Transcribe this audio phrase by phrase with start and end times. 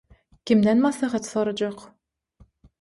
[0.51, 1.87] Kimden maslahat sorajak